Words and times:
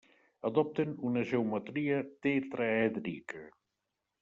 Adopten 0.47 0.93
una 1.09 1.23
geometria 1.33 2.01
tetraèdrica. 2.27 3.47